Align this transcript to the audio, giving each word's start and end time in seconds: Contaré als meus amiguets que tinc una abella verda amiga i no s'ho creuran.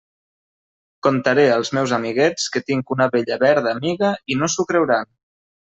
Contaré 1.07 1.43
als 1.57 1.71
meus 1.79 1.93
amiguets 1.99 2.49
que 2.57 2.65
tinc 2.71 2.97
una 2.97 3.09
abella 3.13 3.41
verda 3.47 3.79
amiga 3.79 4.15
i 4.37 4.41
no 4.43 4.53
s'ho 4.55 4.69
creuran. 4.73 5.17